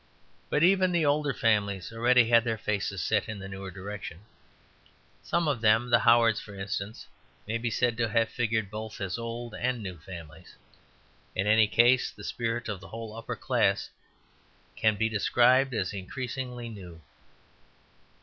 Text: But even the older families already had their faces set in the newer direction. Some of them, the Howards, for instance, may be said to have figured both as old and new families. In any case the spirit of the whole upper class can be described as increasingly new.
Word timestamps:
But 0.49 0.63
even 0.63 0.91
the 0.91 1.05
older 1.05 1.31
families 1.31 1.93
already 1.93 2.27
had 2.27 2.43
their 2.43 2.57
faces 2.57 3.03
set 3.03 3.29
in 3.29 3.37
the 3.37 3.47
newer 3.47 3.69
direction. 3.69 4.21
Some 5.21 5.47
of 5.47 5.61
them, 5.61 5.91
the 5.91 5.99
Howards, 5.99 6.41
for 6.41 6.55
instance, 6.57 7.05
may 7.47 7.59
be 7.59 7.69
said 7.69 7.97
to 7.97 8.09
have 8.09 8.29
figured 8.29 8.71
both 8.71 8.99
as 8.99 9.19
old 9.19 9.53
and 9.53 9.83
new 9.83 9.99
families. 9.99 10.55
In 11.35 11.45
any 11.45 11.67
case 11.67 12.09
the 12.09 12.23
spirit 12.23 12.67
of 12.67 12.79
the 12.81 12.87
whole 12.89 13.15
upper 13.15 13.35
class 13.35 13.91
can 14.75 14.95
be 14.95 15.07
described 15.07 15.71
as 15.71 15.93
increasingly 15.93 16.67
new. 16.67 16.99